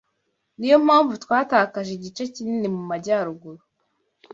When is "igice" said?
1.97-2.23